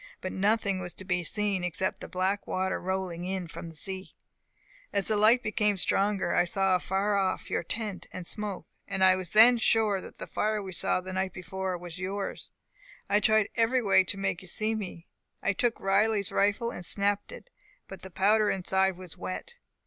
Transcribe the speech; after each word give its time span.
But 0.19 0.31
nothing 0.33 0.79
was 0.79 0.95
to 0.95 1.05
be 1.05 1.23
seen 1.23 1.63
except 1.63 2.01
the 2.01 2.07
black 2.07 2.47
water 2.47 2.81
rolling 2.81 3.23
in 3.23 3.47
from 3.47 3.69
sea. 3.69 4.15
As 4.91 5.07
the 5.09 5.15
light 5.15 5.43
became 5.43 5.77
stronger, 5.77 6.33
I 6.33 6.43
saw 6.43 6.73
afar 6.75 7.15
off 7.17 7.51
your 7.51 7.61
tent 7.61 8.07
and 8.11 8.25
smoke, 8.25 8.65
and 8.87 9.03
I 9.03 9.15
was 9.15 9.29
then 9.29 9.59
sure 9.59 10.01
that 10.01 10.17
the 10.17 10.25
fire 10.25 10.59
we 10.59 10.71
saw 10.71 11.01
the 11.01 11.13
night 11.13 11.33
before 11.33 11.77
was 11.77 11.99
yours. 11.99 12.49
I 13.09 13.19
tried 13.19 13.49
every 13.53 13.83
way 13.83 14.03
to 14.05 14.17
make 14.17 14.41
you 14.41 14.47
see 14.47 14.73
me. 14.73 15.05
I 15.43 15.53
took 15.53 15.79
Riley's 15.79 16.31
rifle, 16.31 16.71
and 16.71 16.83
snapped 16.83 17.31
it, 17.31 17.51
but 17.87 18.01
the 18.01 18.09
powder 18.09 18.49
inside 18.49 18.97
was 18.97 19.19
wet. 19.19 19.53